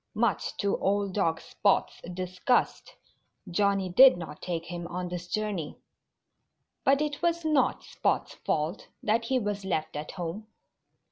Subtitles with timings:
[0.15, 2.95] Much to old dog Spot's disgust,
[3.47, 5.77] Johnnie did not take him on this journey.
[6.83, 10.47] But it was not Spot's fault that he was left at home.